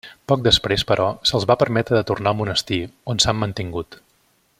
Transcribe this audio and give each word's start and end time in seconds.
Poc 0.31 0.39
després, 0.45 0.83
però, 0.91 1.03
se'ls 1.31 1.45
va 1.51 1.57
permetre 1.63 1.99
de 1.99 2.03
tornar 2.13 2.33
al 2.33 2.39
monestir, 2.43 2.81
on 3.15 3.21
s'han 3.27 3.39
mantingut. 3.45 4.01